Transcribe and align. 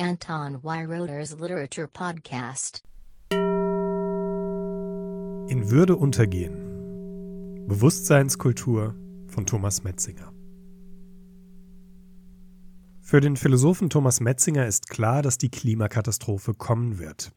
Anton 0.00 0.62
Weiroder's 0.62 1.36
Literature 1.40 1.88
Podcast. 1.88 2.84
In 3.32 3.40
Würde 5.70 5.96
untergehen. 5.96 7.66
Bewusstseinskultur 7.66 8.94
von 9.26 9.44
Thomas 9.44 9.82
Metzinger. 9.82 10.32
Für 13.00 13.20
den 13.20 13.36
Philosophen 13.36 13.90
Thomas 13.90 14.20
Metzinger 14.20 14.68
ist 14.68 14.88
klar, 14.88 15.22
dass 15.22 15.36
die 15.36 15.50
Klimakatastrophe 15.50 16.54
kommen 16.54 17.00
wird. 17.00 17.32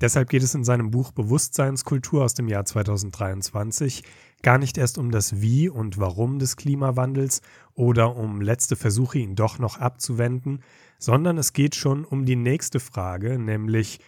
Deshalb 0.00 0.28
geht 0.28 0.42
es 0.42 0.56
in 0.56 0.64
seinem 0.64 0.90
Buch 0.90 1.12
Bewusstseinskultur 1.12 2.24
aus 2.24 2.34
dem 2.34 2.48
Jahr 2.48 2.64
2023 2.64 4.02
gar 4.42 4.58
nicht 4.58 4.78
erst 4.78 4.98
um 4.98 5.10
das 5.10 5.40
Wie 5.40 5.68
und 5.68 5.98
Warum 5.98 6.38
des 6.38 6.56
Klimawandels 6.56 7.40
oder 7.74 8.16
um 8.16 8.40
letzte 8.40 8.76
Versuche, 8.76 9.18
ihn 9.18 9.34
doch 9.34 9.58
noch 9.58 9.78
abzuwenden, 9.78 10.62
sondern 10.98 11.38
es 11.38 11.52
geht 11.52 11.74
schon 11.74 12.04
um 12.04 12.24
die 12.24 12.36
nächste 12.36 12.80
Frage, 12.80 13.38
nämlich 13.38 14.00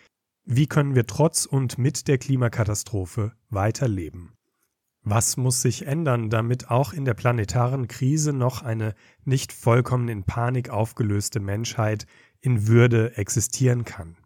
wie 0.45 0.67
können 0.67 0.95
wir 0.95 1.07
trotz 1.07 1.47
und 1.47 1.79
mit 1.79 2.07
der 2.07 2.19
Klimakatastrophe 2.19 3.33
weiterleben? 3.49 4.33
Was 5.03 5.37
muss 5.37 5.61
sich 5.63 5.87
ändern, 5.87 6.31
damit 6.31 6.71
auch 6.71 6.93
in 6.93 7.05
der 7.05 7.15
planetaren 7.15 7.89
Krise 7.89 8.33
noch 8.33 8.63
eine 8.63 8.95
nicht 9.25 9.53
vollkommen 9.53 10.09
in 10.09 10.25
Panik 10.25 10.71
aufgelöste 10.71 11.41
Menschheit 11.41 12.07
in 12.41 12.67
Würde 12.67 13.17
existieren 13.17 13.85
kann? 13.85 14.17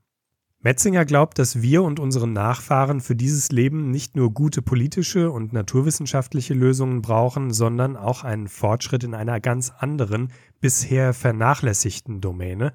Metzinger 0.61 1.05
glaubt, 1.05 1.39
dass 1.39 1.63
wir 1.63 1.85
und 1.85 2.01
unsere 2.01 2.27
Nachfahren 2.27 3.01
für 3.01 3.15
dieses 3.15 3.51
Leben 3.53 3.93
nicht 3.93 4.17
nur 4.17 4.35
gute 4.35 4.61
politische 4.61 5.31
und 5.31 5.53
naturwissenschaftliche 5.53 6.53
Lösungen 6.53 7.01
brauchen, 7.01 7.53
sondern 7.53 7.97
auch 7.97 8.25
einen 8.25 8.49
Fortschritt 8.49 9.05
in 9.05 9.15
einer 9.15 9.39
ganz 9.39 9.71
anderen, 9.71 10.33
bisher 10.61 11.15
vernachlässigten 11.15 12.21
Domäne, 12.21 12.73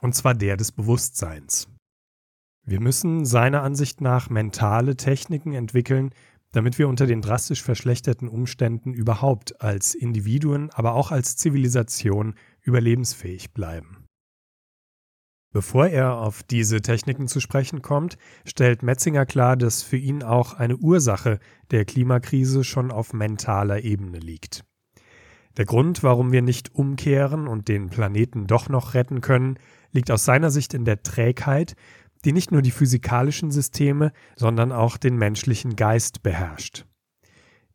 und 0.00 0.14
zwar 0.14 0.34
der 0.34 0.56
des 0.56 0.70
Bewusstseins. 0.70 1.68
Wir 2.64 2.80
müssen 2.80 3.24
seiner 3.24 3.62
Ansicht 3.62 4.00
nach 4.00 4.30
mentale 4.30 4.96
Techniken 4.96 5.54
entwickeln, 5.54 6.10
damit 6.52 6.78
wir 6.78 6.88
unter 6.88 7.06
den 7.06 7.20
drastisch 7.20 7.64
verschlechterten 7.64 8.28
Umständen 8.28 8.94
überhaupt 8.94 9.60
als 9.60 9.96
Individuen, 9.96 10.70
aber 10.70 10.94
auch 10.94 11.10
als 11.10 11.36
Zivilisation 11.36 12.36
überlebensfähig 12.62 13.52
bleiben. 13.52 14.03
Bevor 15.54 15.86
er 15.86 16.16
auf 16.16 16.42
diese 16.42 16.82
Techniken 16.82 17.28
zu 17.28 17.38
sprechen 17.38 17.80
kommt, 17.80 18.18
stellt 18.44 18.82
Metzinger 18.82 19.24
klar, 19.24 19.56
dass 19.56 19.84
für 19.84 19.96
ihn 19.96 20.24
auch 20.24 20.54
eine 20.54 20.76
Ursache 20.76 21.38
der 21.70 21.84
Klimakrise 21.84 22.64
schon 22.64 22.90
auf 22.90 23.12
mentaler 23.12 23.84
Ebene 23.84 24.18
liegt. 24.18 24.64
Der 25.56 25.64
Grund, 25.64 26.02
warum 26.02 26.32
wir 26.32 26.42
nicht 26.42 26.74
umkehren 26.74 27.46
und 27.46 27.68
den 27.68 27.88
Planeten 27.88 28.48
doch 28.48 28.68
noch 28.68 28.94
retten 28.94 29.20
können, 29.20 29.60
liegt 29.92 30.10
aus 30.10 30.24
seiner 30.24 30.50
Sicht 30.50 30.74
in 30.74 30.84
der 30.84 31.04
Trägheit, 31.04 31.76
die 32.24 32.32
nicht 32.32 32.50
nur 32.50 32.60
die 32.60 32.72
physikalischen 32.72 33.52
Systeme, 33.52 34.10
sondern 34.34 34.72
auch 34.72 34.96
den 34.96 35.14
menschlichen 35.16 35.76
Geist 35.76 36.24
beherrscht. 36.24 36.84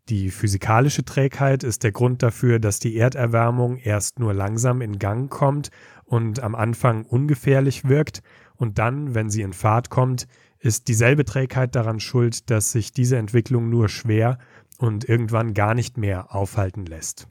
Die 0.09 0.31
physikalische 0.31 1.05
Trägheit 1.05 1.63
ist 1.63 1.83
der 1.83 1.91
Grund 1.91 2.23
dafür, 2.23 2.57
dass 2.57 2.79
die 2.79 2.97
Erderwärmung 2.97 3.77
erst 3.77 4.17
nur 4.17 4.33
langsam 4.33 4.81
in 4.81 4.97
Gang 4.97 5.29
kommt 5.29 5.69
und 6.09 6.41
am 6.41 6.55
Anfang 6.55 7.05
ungefährlich 7.05 7.87
wirkt 7.87 8.23
und 8.55 8.79
dann, 8.79 9.13
wenn 9.13 9.29
sie 9.29 9.43
in 9.43 9.53
Fahrt 9.53 9.91
kommt, 9.91 10.27
ist 10.57 10.87
dieselbe 10.87 11.23
Trägheit 11.23 11.75
daran 11.75 11.99
schuld, 11.99 12.49
dass 12.49 12.71
sich 12.71 12.91
diese 12.91 13.17
Entwicklung 13.17 13.69
nur 13.69 13.89
schwer 13.89 14.39
und 14.79 15.07
irgendwann 15.07 15.53
gar 15.53 15.75
nicht 15.75 15.97
mehr 15.97 16.33
aufhalten 16.33 16.85
lässt. 16.85 17.27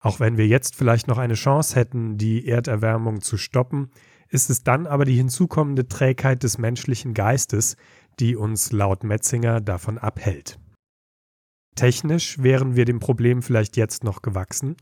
Auch 0.00 0.18
wenn 0.18 0.38
wir 0.38 0.46
jetzt 0.46 0.76
vielleicht 0.76 1.08
noch 1.08 1.18
eine 1.18 1.34
Chance 1.34 1.76
hätten, 1.76 2.16
die 2.16 2.48
Erderwärmung 2.48 3.20
zu 3.20 3.36
stoppen, 3.36 3.90
ist 4.30 4.48
es 4.48 4.62
dann 4.62 4.86
aber 4.86 5.04
die 5.04 5.16
hinzukommende 5.16 5.86
Trägheit 5.86 6.42
des 6.42 6.56
menschlichen 6.56 7.12
Geistes, 7.12 7.76
die 8.18 8.34
uns 8.34 8.72
laut 8.72 9.04
Metzinger 9.04 9.60
davon 9.60 9.98
abhält. 9.98 10.58
Technisch 11.76 12.38
wären 12.42 12.76
wir 12.76 12.86
dem 12.86 13.00
Problem 13.00 13.42
vielleicht 13.42 13.76
jetzt 13.76 14.04
noch 14.04 14.22
gewachsen, 14.22 14.76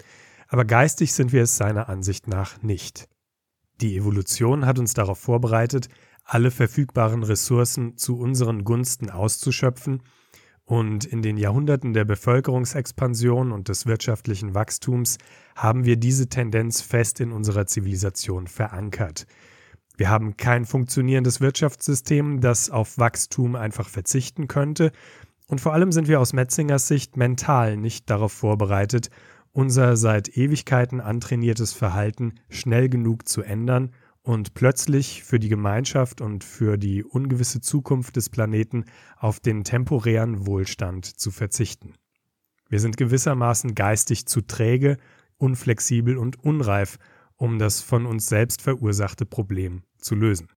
aber 0.52 0.66
geistig 0.66 1.14
sind 1.14 1.32
wir 1.32 1.44
es 1.44 1.56
seiner 1.56 1.88
Ansicht 1.88 2.28
nach 2.28 2.60
nicht. 2.60 3.08
Die 3.80 3.96
Evolution 3.96 4.66
hat 4.66 4.78
uns 4.78 4.92
darauf 4.92 5.18
vorbereitet, 5.18 5.88
alle 6.24 6.50
verfügbaren 6.50 7.22
Ressourcen 7.22 7.96
zu 7.96 8.18
unseren 8.18 8.62
Gunsten 8.62 9.08
auszuschöpfen, 9.08 10.02
und 10.64 11.06
in 11.06 11.22
den 11.22 11.38
Jahrhunderten 11.38 11.94
der 11.94 12.04
Bevölkerungsexpansion 12.04 13.50
und 13.50 13.68
des 13.68 13.86
wirtschaftlichen 13.86 14.54
Wachstums 14.54 15.16
haben 15.56 15.86
wir 15.86 15.96
diese 15.96 16.28
Tendenz 16.28 16.82
fest 16.82 17.20
in 17.20 17.32
unserer 17.32 17.66
Zivilisation 17.66 18.46
verankert. 18.46 19.26
Wir 19.96 20.10
haben 20.10 20.36
kein 20.36 20.66
funktionierendes 20.66 21.40
Wirtschaftssystem, 21.40 22.42
das 22.42 22.68
auf 22.68 22.98
Wachstum 22.98 23.56
einfach 23.56 23.88
verzichten 23.88 24.48
könnte, 24.48 24.92
und 25.48 25.62
vor 25.62 25.72
allem 25.72 25.92
sind 25.92 26.08
wir 26.08 26.20
aus 26.20 26.34
Metzingers 26.34 26.88
Sicht 26.88 27.16
mental 27.16 27.78
nicht 27.78 28.08
darauf 28.10 28.32
vorbereitet, 28.32 29.10
unser 29.52 29.96
seit 29.96 30.36
Ewigkeiten 30.36 31.00
antrainiertes 31.00 31.72
Verhalten 31.72 32.34
schnell 32.48 32.88
genug 32.88 33.28
zu 33.28 33.42
ändern 33.42 33.92
und 34.22 34.54
plötzlich 34.54 35.24
für 35.24 35.38
die 35.38 35.48
Gemeinschaft 35.48 36.20
und 36.20 36.44
für 36.44 36.78
die 36.78 37.04
ungewisse 37.04 37.60
Zukunft 37.60 38.16
des 38.16 38.30
Planeten 38.30 38.84
auf 39.16 39.40
den 39.40 39.64
temporären 39.64 40.46
Wohlstand 40.46 41.06
zu 41.06 41.30
verzichten. 41.30 41.94
Wir 42.68 42.80
sind 42.80 42.96
gewissermaßen 42.96 43.74
geistig 43.74 44.26
zu 44.26 44.40
träge, 44.40 44.96
unflexibel 45.36 46.16
und 46.16 46.42
unreif, 46.42 46.98
um 47.36 47.58
das 47.58 47.82
von 47.82 48.06
uns 48.06 48.26
selbst 48.26 48.62
verursachte 48.62 49.26
Problem 49.26 49.82
zu 49.98 50.14
lösen. 50.14 50.48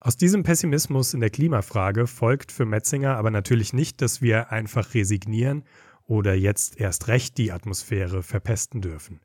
Aus 0.00 0.18
diesem 0.18 0.42
Pessimismus 0.42 1.14
in 1.14 1.20
der 1.20 1.30
Klimafrage 1.30 2.06
folgt 2.06 2.52
für 2.52 2.66
Metzinger 2.66 3.16
aber 3.16 3.30
natürlich 3.30 3.72
nicht, 3.72 4.02
dass 4.02 4.20
wir 4.20 4.50
einfach 4.50 4.92
resignieren 4.92 5.64
oder 6.06 6.34
jetzt 6.34 6.80
erst 6.80 7.08
recht 7.08 7.38
die 7.38 7.52
Atmosphäre 7.52 8.22
verpesten 8.22 8.80
dürfen. 8.80 9.20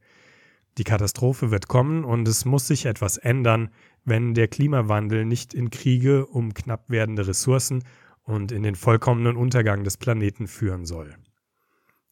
Die 0.78 0.84
Katastrophe 0.84 1.52
wird 1.52 1.68
kommen 1.68 2.06
und 2.06 2.28
es 2.28 2.46
muss 2.46 2.68
sich 2.68 2.86
etwas 2.86 3.18
ändern, 3.18 3.70
wenn 4.06 4.34
der 4.34 4.48
Klimawandel 4.48 5.26
nicht 5.26 5.54
in 5.54 5.70
Kriege 5.70 6.26
um 6.26 6.54
knapp 6.54 6.90
werdende 6.90 7.28
Ressourcen 7.28 7.84
und 8.24 8.52
in 8.52 8.64
den 8.64 8.76
vollkommenen 8.76 9.36
Untergang 9.36 9.84
des 9.84 9.98
Planeten 9.98 10.48
führen 10.48 10.86
soll. 10.86 11.16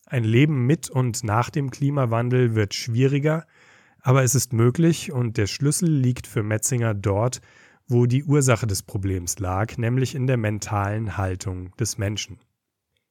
Ein 0.05 0.23
Leben 0.23 0.65
mit 0.65 0.89
und 0.89 1.23
nach 1.23 1.49
dem 1.49 1.69
Klimawandel 1.69 2.55
wird 2.55 2.73
schwieriger, 2.73 3.45
aber 4.01 4.23
es 4.23 4.35
ist 4.35 4.53
möglich 4.53 5.11
und 5.11 5.37
der 5.37 5.47
Schlüssel 5.47 5.89
liegt 5.89 6.27
für 6.27 6.43
Metzinger 6.43 6.93
dort, 6.93 7.41
wo 7.87 8.05
die 8.05 8.23
Ursache 8.23 8.67
des 8.67 8.83
Problems 8.83 9.39
lag, 9.39 9.77
nämlich 9.77 10.15
in 10.15 10.27
der 10.27 10.37
mentalen 10.37 11.17
Haltung 11.17 11.75
des 11.77 11.97
Menschen. 11.97 12.39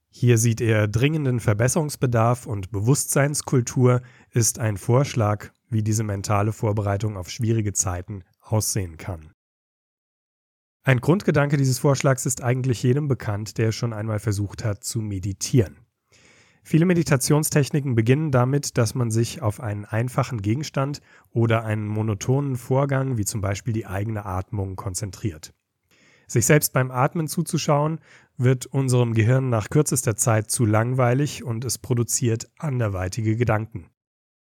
Hier 0.08 0.38
sieht 0.38 0.60
er 0.60 0.88
dringenden 0.88 1.40
Verbesserungsbedarf 1.40 2.46
und 2.46 2.70
Bewusstseinskultur 2.70 4.02
ist 4.30 4.58
ein 4.58 4.76
Vorschlag, 4.76 5.50
wie 5.68 5.82
diese 5.82 6.04
mentale 6.04 6.52
Vorbereitung 6.52 7.16
auf 7.16 7.30
schwierige 7.30 7.72
Zeiten 7.72 8.22
aussehen 8.40 8.96
kann. 8.96 9.32
Ein 10.84 11.00
Grundgedanke 11.00 11.56
dieses 11.56 11.80
Vorschlags 11.80 12.26
ist 12.26 12.44
eigentlich 12.44 12.82
jedem 12.82 13.08
bekannt, 13.08 13.58
der 13.58 13.72
schon 13.72 13.92
einmal 13.92 14.20
versucht 14.20 14.64
hat 14.64 14.84
zu 14.84 15.00
meditieren. 15.00 15.78
Viele 16.62 16.86
Meditationstechniken 16.86 17.94
beginnen 17.94 18.30
damit, 18.30 18.78
dass 18.78 18.94
man 18.94 19.10
sich 19.10 19.42
auf 19.42 19.60
einen 19.60 19.84
einfachen 19.84 20.42
Gegenstand 20.42 21.00
oder 21.30 21.64
einen 21.64 21.86
monotonen 21.86 22.56
Vorgang, 22.56 23.18
wie 23.18 23.24
zum 23.24 23.40
Beispiel 23.40 23.72
die 23.72 23.86
eigene 23.86 24.26
Atmung, 24.26 24.76
konzentriert. 24.76 25.52
Sich 26.26 26.46
selbst 26.46 26.72
beim 26.72 26.90
Atmen 26.90 27.28
zuzuschauen, 27.28 28.00
wird 28.36 28.66
unserem 28.66 29.14
Gehirn 29.14 29.48
nach 29.48 29.70
kürzester 29.70 30.16
Zeit 30.16 30.50
zu 30.50 30.64
langweilig 30.64 31.44
und 31.44 31.64
es 31.64 31.78
produziert 31.78 32.50
anderweitige 32.58 33.36
Gedanken. 33.36 33.86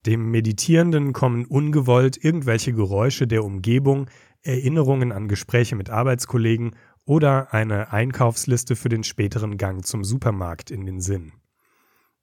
Dem 0.07 0.31
Meditierenden 0.31 1.13
kommen 1.13 1.45
ungewollt 1.45 2.23
irgendwelche 2.23 2.73
Geräusche 2.73 3.27
der 3.27 3.45
Umgebung, 3.45 4.09
Erinnerungen 4.43 5.13
an 5.13 5.29
Gespräche 5.29 5.77
mit 5.77 5.91
Arbeitskollegen 5.91 6.77
oder 7.05 7.53
eine 7.53 7.93
Einkaufsliste 7.93 8.77
für 8.77 8.89
den 8.89 9.05
späteren 9.05 9.57
Gang 9.57 9.85
zum 9.85 10.05
Supermarkt 10.05 10.71
in 10.71 10.87
den 10.87 11.01
Sinn. 11.01 11.33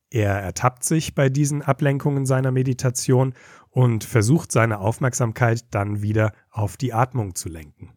Er 0.10 0.34
ertappt 0.34 0.84
sich 0.84 1.14
bei 1.14 1.30
diesen 1.30 1.62
Ablenkungen 1.62 2.26
seiner 2.26 2.52
Meditation 2.52 3.34
und 3.70 4.04
versucht 4.04 4.52
seine 4.52 4.80
Aufmerksamkeit 4.80 5.66
dann 5.72 6.02
wieder 6.02 6.32
auf 6.52 6.78
die 6.78 6.94
Atmung 6.94 7.36
zu 7.36 7.50
lenken. 7.50 7.92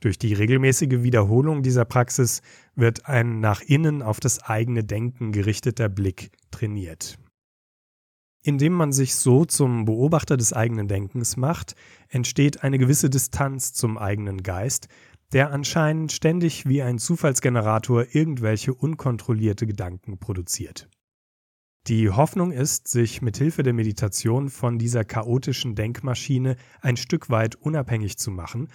Durch 0.00 0.18
die 0.18 0.32
regelmäßige 0.32 1.02
Wiederholung 1.02 1.62
dieser 1.62 1.84
Praxis 1.84 2.42
wird 2.76 3.06
ein 3.06 3.40
nach 3.40 3.60
innen 3.62 4.02
auf 4.02 4.20
das 4.20 4.42
eigene 4.42 4.84
Denken 4.84 5.32
gerichteter 5.32 5.88
Blick 5.88 6.30
trainiert. 6.50 7.18
Indem 8.42 8.72
man 8.72 8.92
sich 8.92 9.16
so 9.16 9.44
zum 9.44 9.84
Beobachter 9.84 10.36
des 10.36 10.52
eigenen 10.52 10.86
Denkens 10.86 11.36
macht, 11.36 11.74
entsteht 12.08 12.62
eine 12.62 12.78
gewisse 12.78 13.10
Distanz 13.10 13.72
zum 13.72 13.98
eigenen 13.98 14.44
Geist, 14.44 14.86
der 15.32 15.52
anscheinend 15.52 16.12
ständig 16.12 16.66
wie 16.66 16.80
ein 16.80 16.98
Zufallsgenerator 16.98 18.06
irgendwelche 18.12 18.72
unkontrollierte 18.72 19.66
Gedanken 19.66 20.18
produziert. 20.18 20.88
Die 21.88 22.10
Hoffnung 22.10 22.52
ist, 22.52 22.88
sich 22.88 23.22
mit 23.22 23.36
Hilfe 23.36 23.62
der 23.62 23.72
Meditation 23.72 24.48
von 24.50 24.78
dieser 24.78 25.04
chaotischen 25.04 25.74
Denkmaschine 25.74 26.56
ein 26.80 26.96
Stück 26.96 27.30
weit 27.30 27.56
unabhängig 27.56 28.18
zu 28.18 28.30
machen 28.30 28.68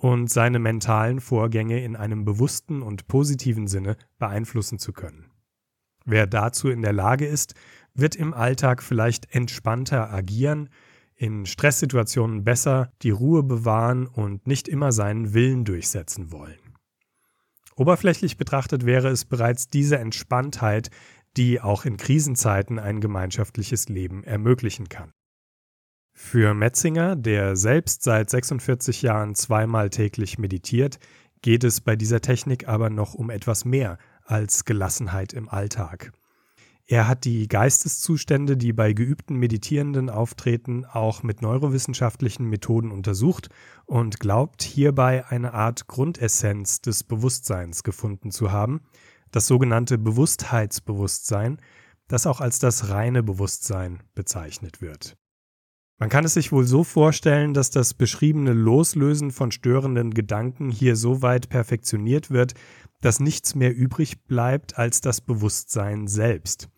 und 0.00 0.30
seine 0.30 0.58
mentalen 0.58 1.20
Vorgänge 1.20 1.84
in 1.84 1.94
einem 1.94 2.24
bewussten 2.24 2.80
und 2.80 3.06
positiven 3.06 3.66
Sinne 3.66 3.98
beeinflussen 4.18 4.78
zu 4.78 4.94
können. 4.94 5.30
Wer 6.06 6.26
dazu 6.26 6.70
in 6.70 6.80
der 6.80 6.94
Lage 6.94 7.26
ist, 7.26 7.54
wird 7.92 8.16
im 8.16 8.32
Alltag 8.32 8.82
vielleicht 8.82 9.34
entspannter 9.34 10.10
agieren, 10.10 10.70
in 11.16 11.44
Stresssituationen 11.44 12.44
besser 12.44 12.92
die 13.02 13.10
Ruhe 13.10 13.42
bewahren 13.42 14.06
und 14.06 14.46
nicht 14.46 14.68
immer 14.68 14.90
seinen 14.90 15.34
Willen 15.34 15.66
durchsetzen 15.66 16.32
wollen. 16.32 16.58
Oberflächlich 17.76 18.38
betrachtet 18.38 18.86
wäre 18.86 19.08
es 19.08 19.26
bereits 19.26 19.68
diese 19.68 19.98
Entspanntheit, 19.98 20.88
die 21.36 21.60
auch 21.60 21.84
in 21.84 21.98
Krisenzeiten 21.98 22.78
ein 22.78 23.02
gemeinschaftliches 23.02 23.90
Leben 23.90 24.24
ermöglichen 24.24 24.88
kann. 24.88 25.12
Für 26.22 26.54
Metzinger, 26.54 27.16
der 27.16 27.56
selbst 27.56 28.04
seit 28.04 28.30
46 28.30 29.02
Jahren 29.02 29.34
zweimal 29.34 29.90
täglich 29.90 30.38
meditiert, 30.38 31.00
geht 31.42 31.64
es 31.64 31.80
bei 31.80 31.96
dieser 31.96 32.20
Technik 32.20 32.68
aber 32.68 32.88
noch 32.88 33.14
um 33.14 33.30
etwas 33.30 33.64
mehr 33.64 33.98
als 34.24 34.64
Gelassenheit 34.64 35.32
im 35.32 35.48
Alltag. 35.48 36.12
Er 36.86 37.08
hat 37.08 37.24
die 37.24 37.48
Geisteszustände, 37.48 38.56
die 38.56 38.72
bei 38.72 38.92
geübten 38.92 39.36
Meditierenden 39.36 40.08
auftreten, 40.08 40.84
auch 40.84 41.24
mit 41.24 41.42
neurowissenschaftlichen 41.42 42.46
Methoden 42.48 42.92
untersucht 42.92 43.48
und 43.86 44.20
glaubt 44.20 44.62
hierbei 44.62 45.26
eine 45.26 45.52
Art 45.52 45.88
Grundessenz 45.88 46.80
des 46.80 47.02
Bewusstseins 47.02 47.82
gefunden 47.82 48.30
zu 48.30 48.52
haben, 48.52 48.82
das 49.32 49.48
sogenannte 49.48 49.98
Bewusstheitsbewusstsein, 49.98 51.60
das 52.06 52.26
auch 52.26 52.40
als 52.40 52.60
das 52.60 52.90
reine 52.90 53.24
Bewusstsein 53.24 54.00
bezeichnet 54.14 54.80
wird. 54.80 55.16
Man 56.00 56.08
kann 56.08 56.24
es 56.24 56.32
sich 56.32 56.50
wohl 56.50 56.64
so 56.64 56.82
vorstellen, 56.82 57.52
dass 57.52 57.68
das 57.70 57.92
beschriebene 57.92 58.54
Loslösen 58.54 59.30
von 59.30 59.52
störenden 59.52 60.14
Gedanken 60.14 60.70
hier 60.70 60.96
so 60.96 61.20
weit 61.20 61.50
perfektioniert 61.50 62.30
wird, 62.30 62.54
dass 63.02 63.20
nichts 63.20 63.54
mehr 63.54 63.76
übrig 63.76 64.24
bleibt 64.24 64.78
als 64.78 65.02
das 65.02 65.20
Bewusstsein 65.20 66.08
selbst. 66.08 66.70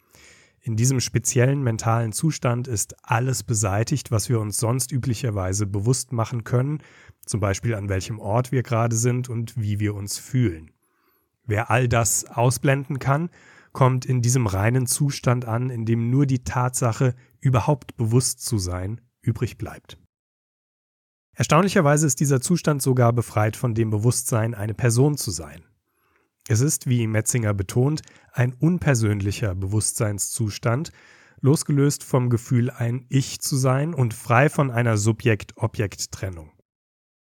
In 0.61 0.75
diesem 0.75 0.99
speziellen 0.99 1.63
mentalen 1.63 2.11
Zustand 2.11 2.67
ist 2.67 2.97
alles 3.05 3.45
beseitigt, 3.45 4.11
was 4.11 4.29
wir 4.29 4.41
uns 4.41 4.59
sonst 4.59 4.91
üblicherweise 4.91 5.69
bewusst 5.69 6.11
machen 6.11 6.43
können, 6.43 6.83
zum 7.25 7.39
Beispiel 7.39 7.77
an 7.77 7.89
welchem 7.89 8.19
Ort 8.19 8.51
wir 8.51 8.65
gerade 8.65 8.97
sind 8.97 9.29
und 9.29 9.57
wie 9.57 9.79
wir 9.79 9.95
uns 9.95 10.19
fühlen. 10.19 10.73
Wer 11.47 11.71
all 11.71 11.87
das 11.87 12.25
ausblenden 12.25 12.99
kann, 12.99 13.31
kommt 13.71 14.05
in 14.05 14.21
diesem 14.21 14.49
reinen 14.49 14.87
Zustand 14.89 15.45
an, 15.45 15.71
in 15.71 15.85
dem 15.85 16.11
nur 16.11 16.27
die 16.27 16.43
Tatsache, 16.43 17.15
überhaupt 17.41 17.97
bewusst 17.97 18.45
zu 18.45 18.59
sein, 18.59 19.01
übrig 19.23 19.59
bleibt. 19.59 19.99
Erstaunlicherweise 21.35 22.07
ist 22.07 22.21
dieser 22.21 22.41
Zustand 22.41 22.83
sogar 22.83 23.13
befreit 23.13 23.57
von 23.57 23.75
dem 23.75 23.91
Bewusstsein, 23.91 24.55
eine 24.55 24.75
Person 24.75 25.17
zu 25.17 25.31
sein. 25.31 25.65
Es 26.49 26.61
ist, 26.61 26.87
wie 26.87 27.07
Metzinger 27.07 27.55
betont, 27.55 28.03
ein 28.33 28.53
unpersönlicher 28.53 29.55
Bewusstseinszustand, 29.55 30.91
losgelöst 31.41 32.05
vom 32.05 32.31
Gefühl, 32.31 32.71
ein 32.71 33.07
Ich 33.09 33.41
zu 33.41 33.57
sein 33.57 33.95
und 33.95 34.15
frei 34.15 34.49
von 34.49 34.71
einer 34.71 34.97
Subjekt-Objekt-Trennung. 34.97 36.53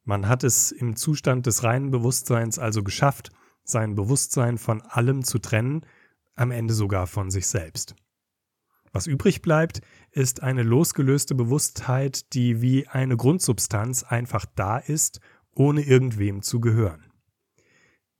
Man 0.05 0.29
hat 0.29 0.45
es 0.45 0.73
im 0.73 0.97
Zustand 0.97 1.47
des 1.47 1.63
reinen 1.63 1.91
Bewusstseins 1.91 2.59
also 2.59 2.83
geschafft, 2.83 3.31
sein 3.63 3.95
Bewusstsein 3.95 4.59
von 4.59 4.83
allem 4.83 5.25
zu 5.25 5.39
trennen, 5.39 5.87
am 6.35 6.51
Ende 6.51 6.75
sogar 6.75 7.07
von 7.07 7.31
sich 7.31 7.47
selbst. 7.47 7.95
Was 8.95 9.09
übrig 9.09 9.43
bleibt, 9.43 9.81
ist 10.13 10.45
eine 10.45 10.63
losgelöste 10.63 11.35
Bewusstheit, 11.35 12.33
die 12.33 12.63
wie 12.63 12.87
eine 12.87 13.17
Grundsubstanz 13.17 14.05
einfach 14.05 14.47
da 14.55 14.79
ist, 14.79 15.21
ohne 15.53 15.83
irgendwem 15.83 16.43
zu 16.43 16.61
gehören. 16.61 17.05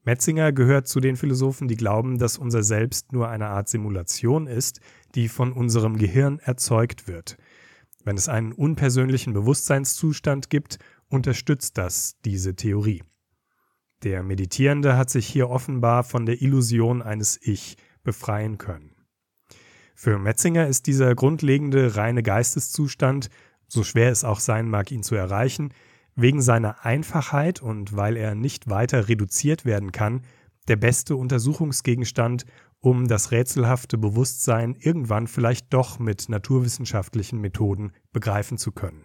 Metzinger 0.03 0.53
gehört 0.53 0.89
zu 0.89 0.99
den 0.99 1.15
Philosophen, 1.15 1.69
die 1.69 1.77
glauben, 1.77 2.19
dass 2.19 2.39
unser 2.39 2.65
Selbst 2.65 3.13
nur 3.13 3.29
eine 3.29 3.47
Art 3.47 3.69
Simulation 3.69 4.49
ist, 4.49 4.81
die 5.15 5.29
von 5.29 5.53
unserem 5.53 5.97
Gehirn 5.97 6.41
erzeugt 6.41 7.07
wird. 7.07 7.37
Wenn 8.03 8.17
es 8.17 8.29
einen 8.29 8.53
unpersönlichen 8.53 9.33
Bewusstseinszustand 9.33 10.51
gibt, 10.51 10.81
unterstützt 11.09 11.79
das 11.79 12.17
diese 12.25 12.57
Theorie. 12.57 13.05
Der 14.03 14.25
Meditierende 14.25 14.97
hat 14.97 15.09
sich 15.09 15.29
hier 15.29 15.51
offenbar 15.51 16.03
von 16.03 16.27
der 16.27 16.43
Illusion 16.43 17.01
eines 17.01 17.39
Ich 17.41 17.77
befreien 18.03 18.59
können. 18.59 18.94
Für 19.95 20.19
Metzinger 20.19 20.67
ist 20.67 20.87
dieser 20.87 21.15
grundlegende 21.15 21.97
reine 21.97 22.23
Geisteszustand, 22.23 23.31
so 23.69 23.85
schwer 23.85 24.11
es 24.11 24.25
auch 24.25 24.41
sein 24.41 24.69
mag, 24.69 24.91
ihn 24.91 25.03
zu 25.03 25.15
erreichen, 25.15 25.73
wegen 26.17 26.43
seiner 26.43 26.85
Einfachheit 26.85 27.63
und 27.63 27.97
weil 27.97 28.17
er 28.17 28.35
nicht 28.35 28.69
weiter 28.69 29.09
reduziert 29.09 29.65
werden 29.65 29.93
kann, 29.93 30.23
der 30.69 30.77
beste 30.77 31.17
Untersuchungsgegenstand, 31.17 32.45
um 32.81 33.09
das 33.09 33.31
rätselhafte 33.31 33.97
Bewusstsein 33.97 34.77
irgendwann 34.79 35.27
vielleicht 35.27 35.73
doch 35.73 35.99
mit 35.99 36.29
naturwissenschaftlichen 36.29 37.41
Methoden 37.41 37.93
begreifen 38.13 38.59
zu 38.59 38.73
können. 38.73 39.05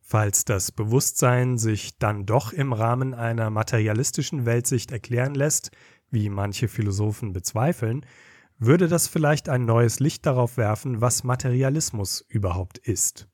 Falls 0.00 0.44
das 0.44 0.72
Bewusstsein 0.72 1.56
sich 1.56 1.98
dann 1.98 2.26
doch 2.26 2.52
im 2.52 2.72
Rahmen 2.72 3.14
einer 3.14 3.50
materialistischen 3.50 4.44
Weltsicht 4.46 4.92
erklären 4.92 5.34
lässt, 5.34 5.70
wie 6.10 6.28
manche 6.28 6.68
Philosophen 6.68 7.32
bezweifeln, 7.32 8.04
würde 8.58 8.88
das 8.88 9.08
vielleicht 9.08 9.48
ein 9.48 9.64
neues 9.64 10.00
Licht 10.00 10.26
darauf 10.26 10.56
werfen, 10.56 11.00
was 11.00 11.24
Materialismus 11.24 12.24
überhaupt 12.28 12.78
ist. 12.78 13.28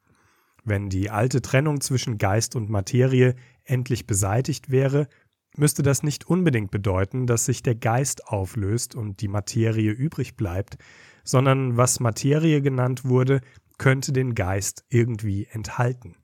Wenn 0.64 0.88
die 0.88 1.11
alte 1.11 1.43
Trennung 1.43 1.81
zwischen 1.81 2.19
Geist 2.19 2.56
und 2.56 2.70
Materie 2.70 3.34
endlich 3.64 4.06
beseitigt 4.06 4.70
wäre, 4.70 5.08
müsste 5.56 5.82
das 5.82 6.02
nicht 6.02 6.26
unbedingt 6.26 6.70
bedeuten, 6.70 7.26
dass 7.26 7.44
sich 7.44 7.62
der 7.62 7.75
Geist 7.75 8.26
auflöst 8.28 8.94
und 8.94 9.20
die 9.20 9.28
Materie 9.28 9.90
übrig 9.90 10.37
bleibt, 10.37 10.76
sondern 11.25 11.76
was 11.76 12.00
Materie 12.00 12.62
genannt 12.62 13.05
wurde, 13.05 13.40
könnte 13.78 14.12
den 14.12 14.34
Geist 14.34 14.84
irgendwie 14.88 15.46
enthalten. 15.50 16.16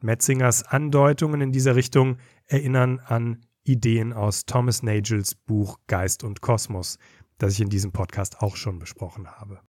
Metzingers 0.00 0.62
Andeutungen 0.62 1.40
in 1.40 1.52
dieser 1.52 1.76
Richtung 1.76 2.16
erinnern 2.46 3.00
an 3.00 3.44
Ideen 3.64 4.12
aus 4.12 4.46
Thomas 4.46 4.82
Nagels 4.82 5.34
Buch 5.34 5.78
Geist 5.86 6.24
und 6.24 6.40
Kosmos, 6.40 6.98
das 7.40 7.54
ich 7.54 7.60
in 7.60 7.70
diesem 7.70 7.90
Podcast 7.90 8.40
auch 8.40 8.56
schon 8.56 8.78
besprochen 8.78 9.26
habe. 9.26 9.60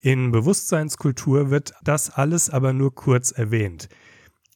In 0.00 0.30
Bewusstseinskultur 0.30 1.50
wird 1.50 1.72
das 1.82 2.10
alles 2.10 2.50
aber 2.50 2.72
nur 2.74 2.94
kurz 2.94 3.30
erwähnt. 3.32 3.88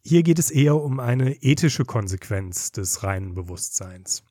Hier 0.05 0.23
geht 0.23 0.39
es 0.39 0.51
eher 0.51 0.77
um 0.77 1.01
eine 1.01 1.43
ethische 1.43 1.85
Konsequenz 1.85 2.71
des 2.71 3.03
reinen 3.03 3.35
Bewusstseins. 3.35 4.23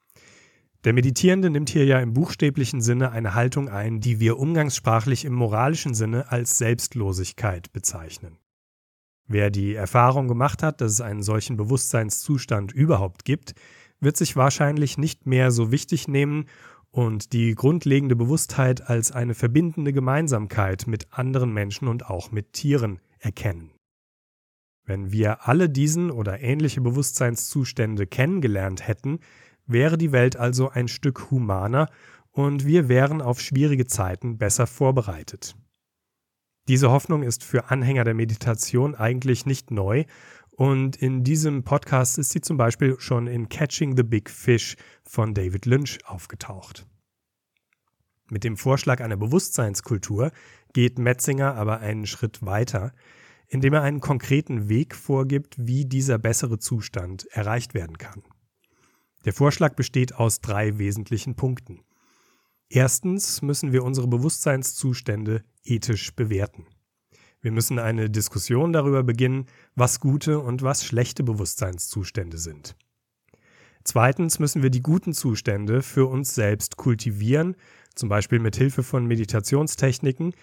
Der 0.84 0.94
Meditierende 0.94 1.50
nimmt 1.50 1.70
hier 1.70 1.86
ja 1.86 2.00
im 2.00 2.14
buchstäblichen 2.14 2.82
Sinne 2.82 3.12
eine 3.12 3.34
Haltung 3.34 3.68
ein, 3.68 4.00
die 4.00 4.20
wir 4.20 4.38
umgangssprachlich 4.38 5.26
im 5.26 5.34
moralischen 5.34 5.96
Sinne 5.96 6.32
als 6.32 6.60
Selbstlosigkeit 6.60 7.74
bezeichnen. 7.74 8.38
Wer 9.28 9.50
die 9.50 9.74
Erfahrung 9.74 10.28
gemacht 10.28 10.62
hat, 10.62 10.82
dass 10.82 10.94
es 10.94 11.02
einen 11.02 11.24
solchen 11.24 11.58
Bewusstseinszustand 11.58 12.72
überhaupt 12.72 13.26
gibt, 13.26 13.56
wird 14.00 14.18
sich 14.18 14.36
wahrscheinlich 14.36 14.98
nicht 15.00 15.26
mehr 15.26 15.50
so 15.50 15.72
wichtig 15.72 16.08
nehmen 16.08 16.46
und 16.92 17.34
die 17.34 17.54
grundlegende 17.56 18.16
Bewusstheit 18.16 18.90
als 18.90 19.12
eine 19.12 19.36
verbindende 19.36 19.94
Gemeinsamkeit 19.94 20.88
mit 20.88 21.08
anderen 21.12 21.54
Menschen 21.54 21.88
und 21.88 22.06
auch 22.10 22.32
mit 22.32 22.54
Tieren 22.54 23.00
erkennen. 23.20 23.72
Wenn 24.86 25.12
wir 25.12 25.48
alle 25.48 25.70
diesen 25.70 26.12
oder 26.12 26.40
ähnliche 26.42 26.82
Bewusstseinszustände 26.82 28.08
kennengelernt 28.08 28.88
hätten, 28.88 29.20
wäre 29.66 29.98
die 29.98 30.14
Welt 30.14 30.38
also 30.38 30.70
ein 30.70 30.88
Stück 30.88 31.30
humaner 31.30 31.90
und 32.32 32.66
wir 32.66 32.88
wären 32.88 33.22
auf 33.22 33.42
schwierige 33.42 33.86
Zeiten 33.86 34.38
besser 34.38 34.66
vorbereitet. 34.66 35.56
Diese 36.68 36.92
Hoffnung 36.92 37.24
ist 37.24 37.44
für 37.44 37.70
Anhänger 37.70 38.04
der 38.04 38.14
Meditation 38.14 38.96
eigentlich 38.96 39.46
nicht 39.46 39.72
neu 39.72 40.06
und 40.58 40.96
in 40.96 41.24
diesem 41.24 41.64
Podcast 41.64 42.18
ist 42.18 42.32
sie 42.32 42.42
zum 42.42 42.58
Beispiel 42.58 43.00
schon 43.00 43.28
in 43.28 43.48
Catching 43.48 43.96
the 43.96 44.02
Big 44.02 44.28
Fish 44.28 44.76
von 45.04 45.36
David 45.36 45.68
Lynch 45.68 46.00
aufgetaucht. 46.06 46.88
Mit 48.32 48.44
dem 48.44 48.58
Vorschlag 48.58 49.00
einer 49.00 49.18
Bewusstseinskultur 49.18 50.32
geht 50.74 50.98
Metzinger 50.98 51.54
aber 51.54 51.80
einen 51.80 52.08
Schritt 52.08 52.44
weiter, 52.44 52.92
indem 53.48 53.76
er 53.76 53.84
einen 53.84 54.02
konkreten 54.02 54.68
Weg 54.68 54.96
vorgibt, 54.96 55.56
wie 55.60 55.86
dieser 55.86 56.18
bessere 56.18 56.58
Zustand 56.58 57.28
erreicht 57.28 57.76
werden 57.76 58.00
kann. 58.00 58.24
Der 59.26 59.34
Vorschlag 59.34 59.76
besteht 59.76 60.16
aus 60.16 60.42
drei 60.42 60.80
wesentlichen 60.80 61.36
Punkten. 61.36 61.82
Erstens 62.68 63.44
müssen 63.44 63.74
wir 63.74 63.84
unsere 63.84 64.08
Bewusstseinszustände 64.08 65.44
ethisch 65.64 66.16
bewerten. 66.16 66.66
Wir 67.42 67.52
müssen 67.52 67.80
eine 67.80 68.10
Diskussion 68.10 68.74
darüber 68.74 69.04
beginnen, 69.04 69.46
was 69.76 70.00
gute 70.00 70.40
und 70.40 70.64
was 70.64 70.84
schlechte 70.84 71.24
Bewusstseinszustände 71.24 72.38
sind. 72.38 72.76
Zweitens 73.84 74.40
müssen 74.40 74.64
wir 74.64 74.70
die 74.70 74.82
guten 74.82 75.14
Zustände 75.14 75.82
für 75.82 76.08
uns 76.08 76.36
selbst 76.36 76.76
kultivieren, 76.76 77.56
zum 77.96 78.10
Beispiel 78.10 78.40
mit 78.40 78.58
Hilfe 78.58 78.84
von 78.84 79.06
Meditationstechniken. 79.06 80.34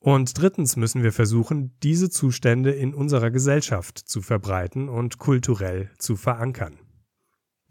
Und 0.00 0.38
drittens 0.38 0.76
müssen 0.76 1.02
wir 1.02 1.12
versuchen, 1.12 1.72
diese 1.82 2.10
Zustände 2.10 2.72
in 2.72 2.92
unserer 2.92 3.30
Gesellschaft 3.30 3.98
zu 3.98 4.20
verbreiten 4.20 4.88
und 4.88 5.18
kulturell 5.18 5.90
zu 5.98 6.16
verankern. 6.16 6.78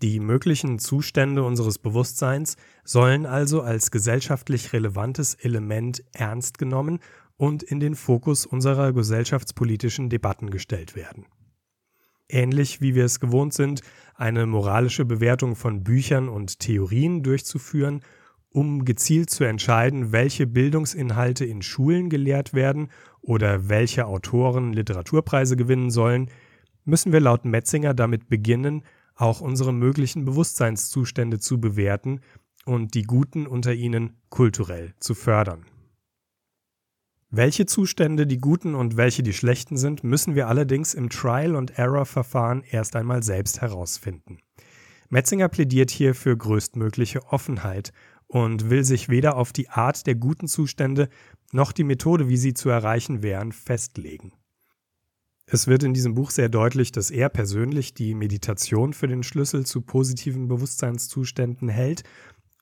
Die 0.01 0.19
möglichen 0.19 0.79
Zustände 0.79 1.43
unseres 1.43 1.77
Bewusstseins 1.77 2.55
sollen 2.83 3.25
also 3.25 3.61
als 3.61 3.91
gesellschaftlich 3.91 4.71
relevantes 4.71 5.35
Element 5.35 6.03
ernst 6.13 6.57
genommen 6.57 6.99
und 7.39 7.63
in 7.63 7.79
den 7.79 7.95
Fokus 7.95 8.45
unserer 8.45 8.91
gesellschaftspolitischen 8.91 10.09
Debatten 10.09 10.49
gestellt 10.49 10.97
werden. 10.97 11.25
Ähnlich 12.27 12.81
wie 12.81 12.95
wir 12.95 13.05
es 13.05 13.21
gewohnt 13.21 13.53
sind, 13.53 13.81
eine 14.13 14.45
moralische 14.45 15.05
Bewertung 15.05 15.55
von 15.55 15.81
Büchern 15.85 16.27
und 16.27 16.59
Theorien 16.59 17.23
durchzuführen, 17.23 18.01
um 18.49 18.83
gezielt 18.83 19.29
zu 19.29 19.45
entscheiden, 19.45 20.11
welche 20.11 20.47
Bildungsinhalte 20.47 21.45
in 21.45 21.61
Schulen 21.61 22.09
gelehrt 22.09 22.53
werden 22.53 22.89
oder 23.21 23.69
welche 23.69 24.05
Autoren 24.05 24.73
Literaturpreise 24.73 25.55
gewinnen 25.55 25.91
sollen, 25.91 26.29
müssen 26.83 27.13
wir 27.13 27.21
laut 27.21 27.45
Metzinger 27.45 27.93
damit 27.93 28.27
beginnen, 28.27 28.83
auch 29.15 29.39
unsere 29.39 29.71
möglichen 29.71 30.25
Bewusstseinszustände 30.25 31.39
zu 31.39 31.61
bewerten 31.61 32.19
und 32.65 32.95
die 32.95 33.03
guten 33.03 33.47
unter 33.47 33.73
ihnen 33.73 34.17
kulturell 34.27 34.93
zu 34.99 35.15
fördern. 35.15 35.65
Welche 37.31 37.67
Zustände 37.67 38.25
die 38.25 38.39
guten 38.39 38.73
und 38.73 38.97
welche 38.97 39.21
die 39.21 39.33
schlechten 39.33 39.77
sind, 39.77 40.03
müssen 40.03 40.33
wir 40.33 40.47
allerdings 40.47 40.95
im 40.95 41.11
Trial-and-Error-Verfahren 41.11 42.63
erst 42.63 42.95
einmal 42.95 43.21
selbst 43.21 43.61
herausfinden. 43.61 44.39
Metzinger 45.09 45.47
plädiert 45.47 45.91
hier 45.91 46.15
für 46.15 46.35
größtmögliche 46.35 47.23
Offenheit 47.27 47.93
und 48.25 48.71
will 48.71 48.83
sich 48.83 49.09
weder 49.09 49.37
auf 49.37 49.53
die 49.53 49.69
Art 49.69 50.07
der 50.07 50.15
guten 50.15 50.47
Zustände 50.47 51.07
noch 51.51 51.71
die 51.71 51.83
Methode, 51.83 52.29
wie 52.29 52.37
sie 52.37 52.55
zu 52.55 52.69
erreichen 52.69 53.21
wären, 53.21 53.51
festlegen. 53.51 54.33
Es 55.45 55.67
wird 55.67 55.83
in 55.83 55.93
diesem 55.93 56.15
Buch 56.15 56.31
sehr 56.31 56.49
deutlich, 56.49 56.91
dass 56.91 57.11
er 57.11 57.29
persönlich 57.29 57.93
die 57.93 58.15
Meditation 58.15 58.93
für 58.93 59.07
den 59.07 59.21
Schlüssel 59.21 59.67
zu 59.67 59.81
positiven 59.81 60.47
Bewusstseinszuständen 60.47 61.69
hält 61.69 62.03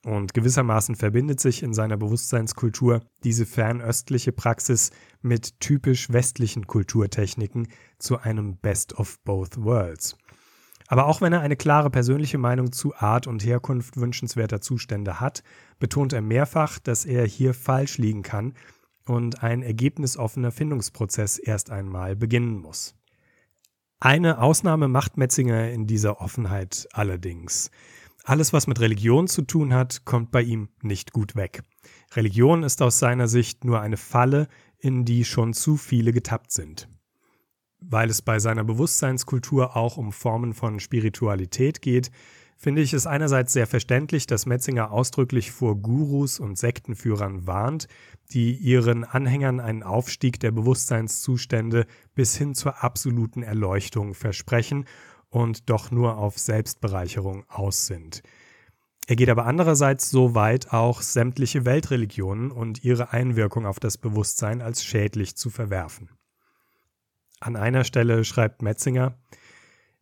und 0.06 0.34
gewissermaßen 0.34 0.96
verbindet 0.96 1.40
sich 1.40 1.64
in 1.64 1.74
seiner 1.74 1.98
Bewusstseinskultur 1.98 3.02
diese 3.24 3.46
fernöstliche 3.46 4.32
Praxis 4.32 4.92
mit 5.22 5.60
typisch 5.60 6.12
westlichen 6.12 6.68
Kulturtechniken 6.68 7.68
zu 7.98 8.18
einem 8.20 8.58
Best 8.58 8.98
of 8.98 9.20
Both 9.24 9.64
Worlds. 9.64 10.18
Aber 10.88 11.08
auch 11.08 11.20
wenn 11.20 11.34
er 11.34 11.42
eine 11.42 11.58
klare 11.58 11.90
persönliche 11.90 12.38
Meinung 12.38 12.72
zu 12.72 12.96
Art 12.96 13.28
und 13.28 13.44
Herkunft 13.44 13.98
wünschenswerter 13.98 14.62
Zustände 14.62 15.20
hat, 15.20 15.44
betont 15.80 16.14
er 16.14 16.22
mehrfach, 16.22 16.80
dass 16.80 17.06
er 17.06 17.26
hier 17.26 17.54
falsch 17.54 17.98
liegen 17.98 18.24
kann 18.24 18.54
und 19.06 19.44
ein 19.44 19.62
ergebnisoffener 19.62 20.52
Findungsprozess 20.52 21.38
erst 21.38 21.72
einmal 21.72 22.16
beginnen 22.16 22.58
muss. 22.60 22.96
Eine 24.00 24.40
Ausnahme 24.40 24.88
macht 24.88 25.18
Metzinger 25.18 25.70
in 25.72 25.88
dieser 25.88 26.22
Offenheit 26.22 26.88
allerdings. 26.94 27.72
Alles, 28.28 28.52
was 28.52 28.68
mit 28.68 28.82
Religion 28.82 29.30
zu 29.30 29.42
tun 29.42 29.74
hat, 29.74 30.04
kommt 30.04 30.32
bei 30.32 30.42
ihm 30.42 30.68
nicht 30.82 31.14
gut 31.14 31.38
weg. 31.38 31.62
Religion 32.14 32.64
ist 32.64 32.82
aus 32.82 33.00
seiner 33.00 33.30
Sicht 33.30 33.64
nur 33.64 33.80
eine 33.80 33.96
Falle, 33.96 34.50
in 34.80 35.06
die 35.06 35.24
schon 35.24 35.54
zu 35.54 35.78
viele 35.78 36.12
getappt 36.12 36.52
sind. 36.52 36.90
Weil 37.80 38.10
es 38.10 38.22
bei 38.22 38.40
seiner 38.40 38.66
Bewusstseinskultur 38.66 39.78
auch 39.78 39.96
um 39.96 40.12
Formen 40.12 40.54
von 40.54 40.82
Spiritualität 40.82 41.82
geht, 41.82 42.12
finde 42.58 42.82
ich 42.82 42.92
es 42.92 43.08
einerseits 43.08 43.54
sehr 43.54 43.66
verständlich, 43.66 44.28
dass 44.28 44.46
Metzinger 44.46 44.92
ausdrücklich 44.92 45.52
vor 45.52 45.78
Gurus 45.78 46.42
und 46.42 46.58
Sektenführern 46.58 47.48
warnt, 47.48 47.88
die 48.34 48.58
ihren 48.58 49.06
Anhängern 49.06 49.62
einen 49.62 49.84
Aufstieg 49.84 50.42
der 50.42 50.52
Bewusstseinszustände 50.52 51.86
bis 52.14 52.36
hin 52.36 52.56
zur 52.56 52.84
absoluten 52.84 53.42
Erleuchtung 53.42 54.16
versprechen 54.16 54.84
und 55.30 55.70
doch 55.70 55.92
nur 55.92 56.18
auf 56.18 56.38
Selbstbereicherung 56.38 57.44
aus 57.50 57.86
sind. 57.86 58.24
Er 59.08 59.16
geht 59.16 59.30
aber 59.30 59.46
andererseits 59.46 60.10
so 60.10 60.36
weit, 60.36 60.74
auch 60.74 61.02
sämtliche 61.02 61.64
Weltreligionen 61.64 62.52
und 62.52 62.84
ihre 62.84 63.14
Einwirkung 63.14 63.66
auf 63.66 63.80
das 63.80 63.98
Bewusstsein 63.98 64.62
als 64.62 64.84
schädlich 64.84 65.38
zu 65.38 65.50
verwerfen. 65.50 66.10
An 67.40 67.56
einer 67.56 67.84
Stelle 67.84 68.26
schreibt 68.26 68.62
Metzinger, 68.62 69.18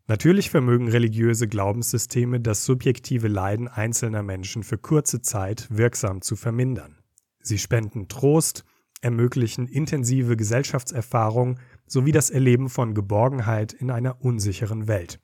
Natürlich 0.07 0.51
vermögen 0.51 0.87
religiöse 0.87 1.47
Glaubenssysteme 1.47 2.39
das 2.39 2.63
subjektive 2.63 3.27
Leiden 3.27 3.67
einzelner 3.67 4.21
Menschen 4.21 4.63
für 4.63 4.77
kurze 4.77 5.21
Zeit 5.21 5.67
wirksam 5.71 6.21
zu 6.21 6.35
vermindern. 6.35 6.99
Sie 7.41 7.57
spenden 7.57 8.07
Trost, 8.07 8.65
ermöglichen 9.01 9.67
intensive 9.67 10.37
Gesellschaftserfahrung 10.37 11.59
sowie 11.87 12.11
das 12.11 12.29
Erleben 12.29 12.69
von 12.69 12.93
Geborgenheit 12.93 13.73
in 13.73 13.91
einer 13.91 14.23
unsicheren 14.23 14.87
Welt. 14.87 15.19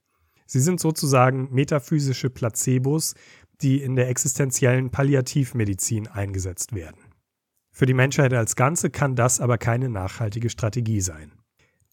Sie 0.45 0.59
sind 0.59 0.79
sozusagen 0.79 1.47
metaphysische 1.51 2.29
Placebos, 2.29 3.15
die 3.61 3.81
in 3.81 3.95
der 3.95 4.09
existenziellen 4.09 4.89
Palliativmedizin 4.89 6.07
eingesetzt 6.07 6.73
werden. 6.73 6.99
Für 7.71 7.85
die 7.85 7.93
Menschheit 7.93 8.33
als 8.33 8.55
Ganze 8.55 8.89
kann 8.89 9.15
das 9.15 9.39
aber 9.39 9.57
keine 9.57 9.89
nachhaltige 9.89 10.49
Strategie 10.49 11.01
sein. 11.01 11.31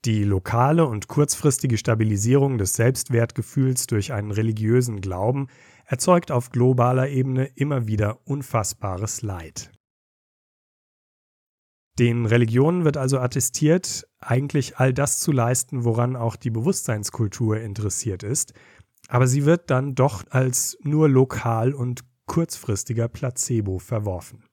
Die 0.05 0.25
lokale 0.25 0.87
und 0.87 1.09
kurzfristige 1.09 1.77
Stabilisierung 1.77 2.59
des 2.59 2.75
Selbstwertgefühls 2.75 3.87
durch 3.87 4.13
einen 4.13 4.31
religiösen 4.31 5.01
Glauben 5.01 5.49
erzeugt 5.87 6.31
auf 6.31 6.51
globaler 6.51 7.09
Ebene 7.09 7.47
immer 7.55 7.87
wieder 7.87 8.21
unfassbares 8.25 9.23
Leid. 9.23 9.73
Den 11.99 12.27
Religionen 12.27 12.85
wird 12.85 12.97
also 12.97 13.19
attestiert, 13.19 14.07
eigentlich 14.21 14.79
all 14.79 14.95
das 14.95 15.19
zu 15.19 15.33
leisten, 15.33 15.85
woran 15.85 16.15
auch 16.15 16.37
die 16.37 16.51
Bewusstseinskultur 16.51 17.59
interessiert 17.61 18.23
ist, 18.23 18.55
aber 19.09 19.27
sie 19.27 19.45
wird 19.45 19.71
dann 19.71 19.95
doch 19.95 20.25
als 20.31 20.79
nur 20.83 21.09
lokal 21.09 21.73
und 21.73 22.03
kurzfristiger 22.27 23.09
Placebo 23.09 23.79
verworfen. 23.79 24.45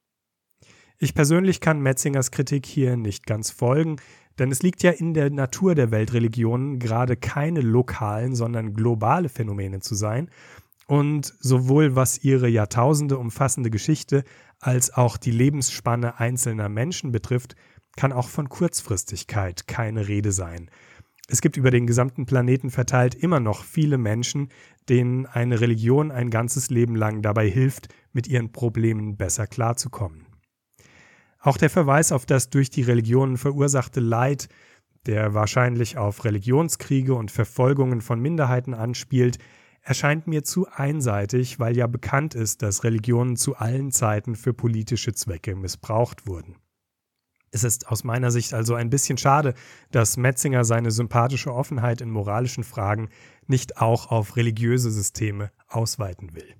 Ich 0.98 1.14
persönlich 1.14 1.60
kann 1.60 1.80
Metzingers 1.80 2.30
Kritik 2.30 2.66
hier 2.66 2.96
nicht 2.96 3.26
ganz 3.26 3.50
folgen, 3.50 3.96
denn 4.38 4.50
es 4.50 4.62
liegt 4.62 4.82
ja 4.82 4.90
in 4.90 5.14
der 5.14 5.30
Natur 5.30 5.74
der 5.74 5.90
Weltreligionen, 5.90 6.78
gerade 6.78 7.16
keine 7.16 7.60
lokalen, 7.60 8.34
sondern 8.34 8.72
globale 8.72 9.28
Phänomene 9.28 9.80
zu 9.80 9.94
sein. 9.94 10.30
Und 10.86 11.34
sowohl 11.40 11.96
was 11.96 12.22
ihre 12.22 12.48
Jahrtausende 12.48 13.18
umfassende 13.18 13.70
Geschichte 13.70 14.24
als 14.60 14.92
auch 14.92 15.16
die 15.16 15.30
Lebensspanne 15.30 16.18
einzelner 16.18 16.68
Menschen 16.68 17.12
betrifft, 17.12 17.56
kann 17.96 18.12
auch 18.12 18.28
von 18.28 18.48
Kurzfristigkeit 18.48 19.66
keine 19.66 20.08
Rede 20.08 20.32
sein. 20.32 20.70
Es 21.28 21.40
gibt 21.40 21.56
über 21.56 21.70
den 21.70 21.86
gesamten 21.86 22.24
Planeten 22.24 22.70
verteilt 22.70 23.14
immer 23.14 23.40
noch 23.40 23.64
viele 23.64 23.98
Menschen, 23.98 24.50
denen 24.88 25.26
eine 25.26 25.60
Religion 25.60 26.12
ein 26.12 26.30
ganzes 26.30 26.70
Leben 26.70 26.94
lang 26.94 27.20
dabei 27.22 27.48
hilft, 27.48 27.88
mit 28.12 28.28
ihren 28.28 28.52
Problemen 28.52 29.16
besser 29.16 29.46
klarzukommen. 29.46 30.26
Auch 31.40 31.56
der 31.56 31.70
Verweis 31.70 32.12
auf 32.12 32.26
das 32.26 32.50
durch 32.50 32.70
die 32.70 32.82
Religionen 32.82 33.38
verursachte 33.38 34.00
Leid, 34.00 34.48
der 35.06 35.34
wahrscheinlich 35.34 35.98
auf 35.98 36.24
Religionskriege 36.24 37.14
und 37.14 37.30
Verfolgungen 37.30 38.00
von 38.00 38.20
Minderheiten 38.20 38.74
anspielt, 38.74 39.38
erscheint 39.86 40.26
mir 40.26 40.42
zu 40.42 40.66
einseitig, 40.68 41.60
weil 41.60 41.76
ja 41.76 41.86
bekannt 41.86 42.34
ist, 42.34 42.62
dass 42.62 42.82
Religionen 42.82 43.36
zu 43.36 43.56
allen 43.56 43.92
Zeiten 43.92 44.34
für 44.34 44.52
politische 44.52 45.14
Zwecke 45.14 45.54
missbraucht 45.54 46.26
wurden. 46.26 46.56
Es 47.52 47.62
ist 47.62 47.86
aus 47.86 48.02
meiner 48.02 48.32
Sicht 48.32 48.52
also 48.52 48.74
ein 48.74 48.90
bisschen 48.90 49.16
schade, 49.16 49.54
dass 49.92 50.16
Metzinger 50.16 50.64
seine 50.64 50.90
sympathische 50.90 51.54
Offenheit 51.54 52.00
in 52.00 52.10
moralischen 52.10 52.64
Fragen 52.64 53.10
nicht 53.46 53.78
auch 53.78 54.10
auf 54.10 54.34
religiöse 54.34 54.90
Systeme 54.90 55.52
ausweiten 55.68 56.34
will. 56.34 56.56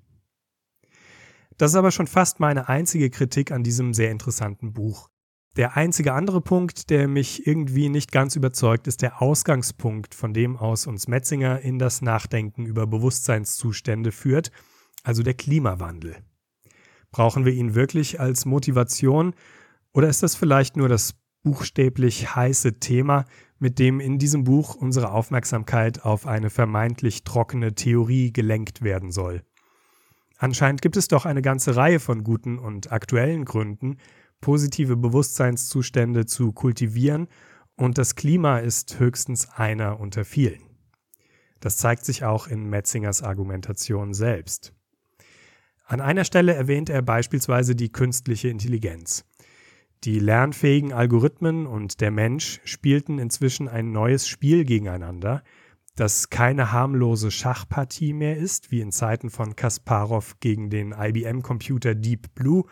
Das 1.57 1.71
ist 1.71 1.77
aber 1.77 1.91
schon 1.91 2.07
fast 2.07 2.39
meine 2.39 2.69
einzige 2.69 3.09
Kritik 3.09 3.51
an 3.51 3.63
diesem 3.63 3.93
sehr 3.93 4.09
interessanten 4.09 4.71
Buch. 4.71 5.09
Der 5.57 5.75
einzige 5.75 6.13
andere 6.13 6.39
Punkt, 6.39 6.91
der 6.91 7.07
mich 7.07 7.47
irgendwie 7.47 7.89
nicht 7.89 8.11
ganz 8.11 8.35
überzeugt, 8.35 8.85
ist 8.85 9.01
der 9.01 9.23
Ausgangspunkt, 9.23 10.13
von 10.13 10.31
dem 10.31 10.55
aus 10.55 10.85
uns 10.85 11.07
Metzinger 11.07 11.61
in 11.61 11.79
das 11.79 12.03
Nachdenken 12.03 12.67
über 12.67 12.85
Bewusstseinszustände 12.85 14.11
führt, 14.11 14.51
also 15.01 15.23
der 15.23 15.33
Klimawandel. 15.33 16.17
Brauchen 17.09 17.43
wir 17.43 17.53
ihn 17.53 17.73
wirklich 17.73 18.19
als 18.19 18.45
Motivation 18.45 19.33
oder 19.93 20.09
ist 20.09 20.21
das 20.21 20.35
vielleicht 20.35 20.77
nur 20.77 20.89
das 20.89 21.15
buchstäblich 21.41 22.35
heiße 22.35 22.79
Thema, 22.79 23.25
mit 23.57 23.79
dem 23.79 23.99
in 23.99 24.19
diesem 24.19 24.43
Buch 24.43 24.75
unsere 24.75 25.09
Aufmerksamkeit 25.09 26.05
auf 26.05 26.27
eine 26.27 26.51
vermeintlich 26.51 27.23
trockene 27.23 27.73
Theorie 27.73 28.31
gelenkt 28.31 28.83
werden 28.83 29.11
soll? 29.11 29.41
Anscheinend 30.37 30.83
gibt 30.83 30.97
es 30.97 31.07
doch 31.07 31.25
eine 31.25 31.41
ganze 31.41 31.75
Reihe 31.75 31.99
von 31.99 32.23
guten 32.23 32.59
und 32.59 32.91
aktuellen 32.91 33.43
Gründen, 33.43 33.97
positive 34.41 34.95
Bewusstseinszustände 34.97 36.25
zu 36.25 36.51
kultivieren 36.51 37.27
und 37.75 37.97
das 37.97 38.15
Klima 38.15 38.59
ist 38.59 38.99
höchstens 38.99 39.49
einer 39.49 39.99
unter 39.99 40.25
vielen. 40.25 40.63
Das 41.59 41.77
zeigt 41.77 42.05
sich 42.05 42.23
auch 42.23 42.47
in 42.47 42.69
Metzingers 42.69 43.23
Argumentation 43.23 44.13
selbst. 44.13 44.73
An 45.85 46.01
einer 46.01 46.25
Stelle 46.25 46.53
erwähnt 46.53 46.89
er 46.89 47.01
beispielsweise 47.01 47.75
die 47.75 47.91
künstliche 47.91 48.49
Intelligenz. 48.49 49.25
Die 50.03 50.19
lernfähigen 50.19 50.93
Algorithmen 50.93 51.65
und 51.65 52.01
der 52.01 52.11
Mensch 52.11 52.59
spielten 52.65 53.17
inzwischen 53.19 53.67
ein 53.67 53.91
neues 53.91 54.27
Spiel 54.27 54.65
gegeneinander, 54.65 55.43
das 55.95 56.29
keine 56.29 56.71
harmlose 56.71 57.31
Schachpartie 57.31 58.13
mehr 58.13 58.37
ist, 58.37 58.71
wie 58.71 58.81
in 58.81 58.91
Zeiten 58.91 59.31
von 59.31 59.55
Kasparov 59.55 60.39
gegen 60.39 60.69
den 60.69 60.91
IBM-Computer 60.91 61.95
Deep 61.95 62.35
Blue, 62.35 62.65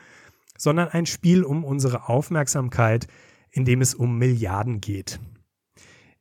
sondern 0.57 0.89
ein 0.89 1.05
Spiel 1.05 1.43
um 1.43 1.63
unsere 1.63 2.09
Aufmerksamkeit, 2.09 3.07
in 3.51 3.65
dem 3.65 3.81
es 3.81 3.93
um 3.93 4.17
Milliarden 4.17 4.81
geht. 4.81 5.19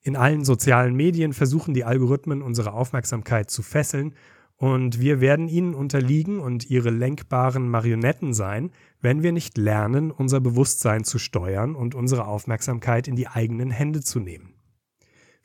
In 0.03 0.17
allen 0.17 0.45
sozialen 0.45 0.95
Medien 0.95 1.33
versuchen 1.33 1.75
die 1.75 1.85
Algorithmen 1.85 2.43
unsere 2.43 2.73
Aufmerksamkeit 2.73 3.50
zu 3.50 3.62
fesseln 3.62 4.14
und 4.57 5.00
wir 5.00 5.21
werden 5.21 5.49
ihnen 5.49 5.75
unterliegen 5.75 6.41
und 6.41 6.71
ihre 6.71 6.91
lenkbaren 6.91 7.69
Marionetten 7.69 8.35
sein, 8.35 8.71
wenn 9.00 9.23
wir 9.23 9.33
nicht 9.33 9.59
lernen, 9.59 10.11
unser 10.11 10.41
Bewusstsein 10.41 11.05
zu 11.05 11.19
steuern 11.19 11.75
und 11.75 11.95
unsere 11.95 12.26
Aufmerksamkeit 12.26 13.09
in 13.09 13.17
die 13.17 13.29
eigenen 13.29 13.71
Hände 13.71 14.00
zu 14.00 14.21
nehmen. 14.21 14.53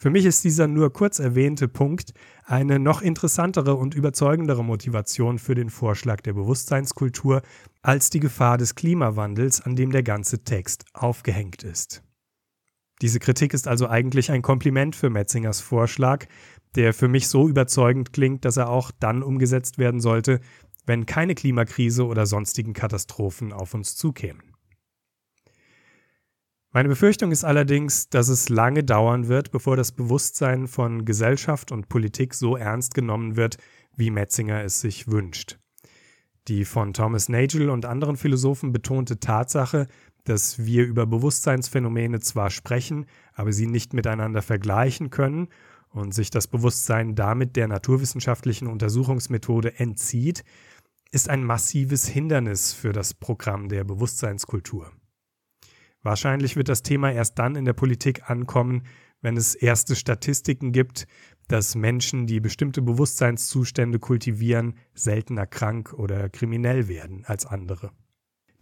Für 0.02 0.10
mich 0.10 0.24
ist 0.24 0.46
dieser 0.46 0.70
nur 0.70 0.94
kurz 0.94 1.20
erwähnte 1.20 1.68
Punkt 1.68 2.14
eine 2.46 2.80
noch 2.80 3.02
interessantere 3.02 3.76
und 3.76 3.96
überzeugendere 3.96 4.64
Motivation 4.64 5.40
für 5.40 5.56
den 5.56 5.70
Vorschlag 5.70 6.22
der 6.22 6.32
Bewusstseinskultur 6.32 7.42
als 7.82 8.10
die 8.10 8.22
Gefahr 8.22 8.58
des 8.58 8.76
Klimawandels, 8.76 9.60
an 9.60 9.76
dem 9.76 9.92
der 9.92 10.04
ganze 10.04 10.46
Text 10.46 10.86
aufgehängt 10.94 11.64
ist. 11.64 12.02
Diese 13.02 13.20
Kritik 13.20 13.54
ist 13.54 13.68
also 13.68 13.90
eigentlich 13.90 14.32
ein 14.32 14.42
Kompliment 14.42 14.96
für 14.96 15.10
Metzingers 15.10 15.60
Vorschlag, 15.60 16.28
der 16.76 16.94
für 16.94 17.10
mich 17.10 17.28
so 17.28 17.50
überzeugend 17.50 18.14
klingt, 18.14 18.46
dass 18.46 18.56
er 18.56 18.70
auch 18.70 18.92
dann 18.98 19.22
umgesetzt 19.22 19.80
werden 19.80 20.00
sollte, 20.00 20.40
wenn 20.86 21.08
keine 21.08 21.36
Klimakrise 21.36 22.06
oder 22.06 22.26
sonstigen 22.26 22.72
Katastrophen 22.72 23.52
auf 23.52 23.74
uns 23.74 23.98
zukämen. 23.98 24.49
Meine 26.72 26.90
Befürchtung 26.90 27.32
ist 27.32 27.44
allerdings, 27.44 28.10
dass 28.10 28.28
es 28.28 28.48
lange 28.48 28.84
dauern 28.84 29.28
wird, 29.28 29.50
bevor 29.50 29.76
das 29.76 29.92
Bewusstsein 29.92 30.68
von 30.68 31.04
Gesellschaft 31.04 31.72
und 31.72 31.90
Politik 31.90 32.36
so 32.36 32.56
ernst 32.56 32.94
genommen 32.94 33.36
wird, 33.36 33.58
wie 33.96 34.12
Metzinger 34.12 34.64
es 34.64 34.80
sich 34.80 35.08
wünscht. 35.08 35.58
Die 36.48 36.66
von 36.66 36.94
Thomas 36.94 37.28
Nagel 37.28 37.72
und 37.72 37.86
anderen 37.88 38.18
Philosophen 38.18 38.72
betonte 38.72 39.20
Tatsache, 39.20 39.88
dass 40.26 40.64
wir 40.64 40.86
über 40.86 41.08
Bewusstseinsphänomene 41.08 42.20
zwar 42.20 42.52
sprechen, 42.52 43.08
aber 43.34 43.52
sie 43.52 43.66
nicht 43.66 43.94
miteinander 43.94 44.44
vergleichen 44.44 45.10
können 45.10 45.48
und 45.90 46.14
sich 46.14 46.30
das 46.30 46.48
Bewusstsein 46.48 47.16
damit 47.16 47.56
der 47.56 47.68
naturwissenschaftlichen 47.68 48.68
Untersuchungsmethode 48.68 49.80
entzieht, 49.80 50.44
ist 51.10 51.30
ein 51.30 51.44
massives 51.44 52.08
Hindernis 52.08 52.74
für 52.74 52.94
das 52.94 53.16
Programm 53.16 53.70
der 53.70 53.84
Bewusstseinskultur. 53.84 54.92
Wahrscheinlich 56.02 56.56
wird 56.56 56.70
das 56.70 56.84
Thema 56.84 57.12
erst 57.12 57.40
dann 57.40 57.56
in 57.56 57.66
der 57.66 57.74
Politik 57.74 58.30
ankommen, 58.30 58.84
wenn 59.22 59.36
es 59.36 59.56
erste 59.56 59.96
Statistiken 59.96 60.72
gibt, 60.72 61.08
dass 61.50 61.76
Menschen, 61.76 62.28
die 62.28 62.40
bestimmte 62.40 62.82
Bewusstseinszustände 62.82 64.00
kultivieren, 64.00 64.76
seltener 64.94 65.46
krank 65.46 65.94
oder 65.94 66.30
kriminell 66.30 66.88
werden 66.88 67.26
als 67.26 67.46
andere. 67.46 67.92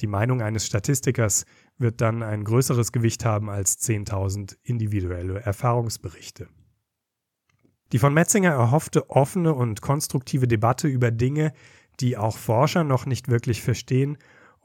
Die 0.02 0.08
Meinung 0.08 0.42
eines 0.42 0.66
Statistikers 0.66 1.46
wird 1.78 2.02
dann 2.02 2.24
ein 2.24 2.44
größeres 2.44 2.92
Gewicht 2.92 3.26
haben 3.26 3.50
als 3.50 3.80
10.000 3.82 4.58
individuelle 4.64 5.40
Erfahrungsberichte. 5.42 6.48
Die 7.92 8.00
von 8.00 8.14
Metzinger 8.14 8.52
erhoffte 8.52 9.10
offene 9.10 9.54
und 9.54 9.82
konstruktive 9.82 10.48
Debatte 10.48 10.88
über 10.88 11.12
Dinge, 11.12 11.54
die 12.00 12.18
auch 12.18 12.38
Forscher 12.38 12.84
noch 12.84 13.06
nicht 13.06 13.28
wirklich 13.28 13.62
verstehen 13.62 14.18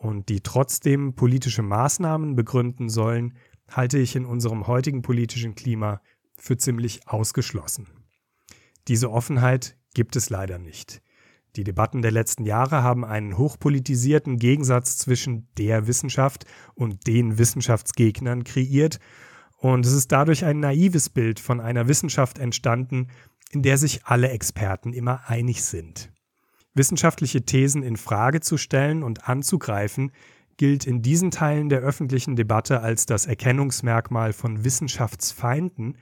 und 0.03 0.29
die 0.29 0.41
trotzdem 0.41 1.15
politische 1.15 1.63
Maßnahmen 1.63 2.35
begründen 2.35 2.89
sollen, 2.89 3.35
halte 3.71 3.99
ich 3.99 4.17
in 4.17 4.27
unserem 4.27 4.67
heutigen 4.67 5.01
politischen 5.01 5.55
Klima 5.55 6.03
für 6.37 6.57
ziemlich 6.57 7.07
ausgeschlossen. 7.07 7.87
Diese 8.89 9.13
Offenheit 9.13 9.77
gibt 9.95 10.17
es 10.17 10.29
leider 10.29 10.59
nicht. 10.59 11.03
Die 11.55 11.63
Debatten 11.63 12.03
der 12.03 12.11
letzten 12.11 12.45
Jahre 12.45 12.83
haben 12.83 13.05
einen 13.05 13.39
hochpolitisierten 13.39 14.39
Gegensatz 14.39 14.97
zwischen 14.97 15.47
der 15.57 15.87
Wissenschaft 15.87 16.47
und 16.75 17.07
den 17.07 17.39
Wissenschaftsgegnern 17.39 18.43
kreiert, 18.43 18.99
und 19.59 19.87
es 19.87 19.93
ist 19.93 20.11
dadurch 20.11 20.45
ein 20.45 20.59
naives 20.59 21.09
Bild 21.11 21.39
von 21.39 21.61
einer 21.61 21.87
Wissenschaft 21.87 22.41
entstanden, 22.41 23.07
in 23.53 23.63
der 23.63 23.79
sich 23.79 24.05
alle 24.05 24.31
Experten 24.31 24.93
immer 24.93 25.29
einig 25.29 25.63
sind. 25.63 26.11
Wissenschaftliche 26.75 27.43
Thesen 27.45 27.83
in 27.83 27.97
Frage 27.97 28.41
zu 28.41 28.57
stellen 28.57 29.03
und 29.03 29.29
anzugreifen, 29.29 30.13
gilt 30.57 30.87
in 30.87 31.03
diesen 31.03 31.31
Teilen 31.31 31.69
der 31.69 31.81
öffentlichen 31.81 32.37
Debatte 32.37 32.81
als 32.81 33.07
das 33.07 33.27
Erkennungsmerkmal 33.27 34.33
von 34.33 34.65
Wissenschaftsfeinden, 34.65 35.99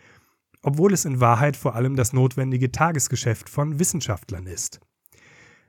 obwohl 0.62 0.92
es 0.92 1.04
in 1.04 1.20
Wahrheit 1.20 1.56
vor 1.56 1.74
allem 1.74 1.96
das 1.96 2.12
notwendige 2.12 2.70
Tagesgeschäft 2.70 3.48
von 3.48 3.78
Wissenschaftlern 3.78 4.46
ist. 4.46 4.80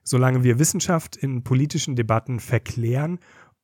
Solange 0.04 0.44
wir 0.44 0.60
Wissenschaft 0.60 1.16
in 1.16 1.44
politischen 1.44 1.96
Debatten 1.96 2.40
verklären 2.40 3.20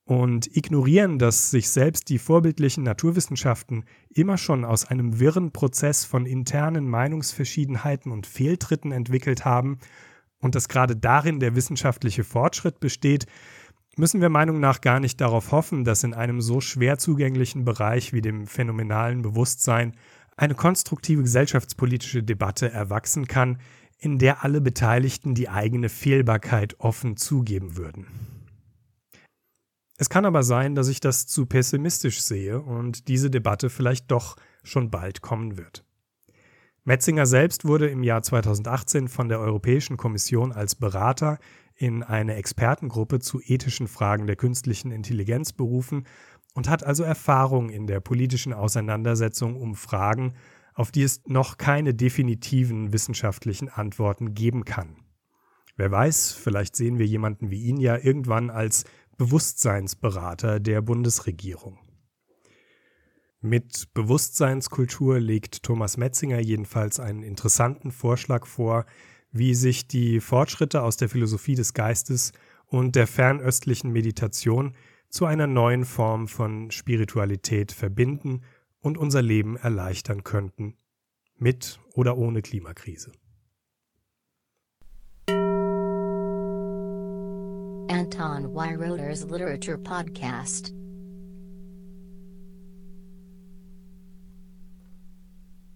und 0.05 0.55
ignorieren, 0.55 1.19
dass 1.19 1.51
sich 1.51 1.69
selbst 1.69 2.09
die 2.09 2.19
vorbildlichen 2.19 2.83
Naturwissenschaften 2.83 3.83
immer 4.09 4.37
schon 4.37 4.63
aus 4.63 4.85
einem 4.85 5.19
wirren 5.19 5.51
Prozess 5.51 6.05
von 6.05 6.25
internen 6.25 6.87
Meinungsverschiedenheiten 6.87 8.11
und 8.11 8.25
Fehltritten 8.25 8.91
entwickelt 8.91 9.43
haben 9.43 9.79
und 10.39 10.55
dass 10.55 10.69
gerade 10.69 10.95
darin 10.95 11.39
der 11.39 11.55
wissenschaftliche 11.55 12.23
Fortschritt 12.23 12.79
besteht, 12.79 13.25
müssen 13.97 14.21
wir 14.21 14.29
Meinung 14.29 14.59
nach 14.59 14.81
gar 14.81 14.99
nicht 14.99 15.19
darauf 15.19 15.51
hoffen, 15.51 15.83
dass 15.83 16.03
in 16.03 16.13
einem 16.13 16.41
so 16.41 16.61
schwer 16.61 16.97
zugänglichen 16.97 17.65
Bereich 17.65 18.13
wie 18.13 18.21
dem 18.21 18.47
phänomenalen 18.47 19.21
Bewusstsein 19.21 19.95
eine 20.35 20.53
konstruktive 20.53 21.23
gesellschaftspolitische 21.23 22.23
Debatte 22.23 22.71
erwachsen 22.71 23.27
kann, 23.27 23.59
in 23.97 24.19
der 24.19 24.43
alle 24.43 24.61
Beteiligten 24.61 25.33
die 25.33 25.49
eigene 25.49 25.89
Fehlbarkeit 25.89 26.79
offen 26.79 27.17
zugeben 27.17 27.75
würden. 27.75 28.05
Es 29.97 30.09
kann 30.09 30.25
aber 30.25 30.43
sein, 30.43 30.75
dass 30.75 30.89
ich 30.89 30.99
das 30.99 31.25
zu 31.25 31.47
pessimistisch 31.47 32.21
sehe 32.21 32.61
und 32.61 33.07
diese 33.07 33.31
Debatte 33.31 33.71
vielleicht 33.71 34.11
doch 34.11 34.35
schon 34.63 34.91
bald 34.91 35.21
kommen 35.21 35.57
wird. 35.57 35.86
Metzinger 36.87 37.25
selbst 37.25 37.65
wurde 37.65 37.89
im 37.89 38.01
Jahr 38.01 38.21
2018 38.21 39.09
von 39.09 39.27
der 39.27 39.41
Europäischen 39.41 39.97
Kommission 39.97 40.53
als 40.53 40.73
Berater 40.73 41.37
in 41.75 42.01
eine 42.01 42.35
Expertengruppe 42.35 43.19
zu 43.19 43.41
ethischen 43.41 43.89
Fragen 43.89 44.25
der 44.25 44.37
künstlichen 44.37 44.91
Intelligenz 44.91 45.51
berufen 45.51 46.05
und 46.53 46.69
hat 46.69 46.85
also 46.85 47.03
Erfahrung 47.03 47.69
in 47.69 47.87
der 47.87 47.99
politischen 47.99 48.53
Auseinandersetzung 48.53 49.57
um 49.57 49.75
Fragen, 49.75 50.35
auf 50.75 50.91
die 50.91 51.03
es 51.03 51.19
noch 51.27 51.57
keine 51.57 51.93
definitiven 51.93 52.93
wissenschaftlichen 52.93 53.67
Antworten 53.67 54.33
geben 54.33 54.63
kann. 54.63 54.95
Wer 55.75 55.91
weiß, 55.91 56.31
vielleicht 56.31 56.77
sehen 56.77 56.99
wir 56.99 57.05
jemanden 57.05 57.51
wie 57.51 57.63
ihn 57.63 57.81
ja 57.81 57.97
irgendwann 57.97 58.49
als 58.49 58.85
Bewusstseinsberater 59.17 60.61
der 60.61 60.81
Bundesregierung. 60.81 61.79
Mit 63.41 63.93
Bewusstseinskultur 63.93 65.19
legt 65.19 65.61
Thomas 65.61 65.97
Metzinger 65.97 66.39
jedenfalls 66.39 66.99
einen 66.99 67.21
interessanten 67.21 67.91
Vorschlag 67.91 68.47
vor, 68.47 68.85
wie 69.31 69.53
sich 69.53 69.87
die 69.87 70.19
Fortschritte 70.21 70.81
aus 70.81 70.97
der 70.97 71.07
Philosophie 71.07 71.53
des 71.53 71.75
Geistes 71.75 72.31
und 72.65 72.95
der 72.95 73.05
fernöstlichen 73.05 73.91
Meditation 73.91 74.75
zu 75.09 75.25
einer 75.25 75.45
neuen 75.45 75.85
Form 75.85 76.27
von 76.27 76.71
Spiritualität 76.71 77.71
verbinden 77.71 78.41
und 78.79 78.97
unser 78.97 79.21
Leben 79.21 79.55
erleichtern 79.55 80.23
könnten, 80.23 80.75
mit 81.35 81.79
oder 81.93 82.17
ohne 82.17 82.41
Klimakrise. 82.41 83.11
Anton 87.89 88.53
Weiroder's 88.53 89.23
Literature 89.25 89.77
Podcast 89.77 90.73